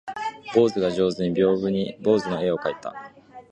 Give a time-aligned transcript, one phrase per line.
[0.55, 3.11] 坊主が上手に屏風に坊主の絵を描いた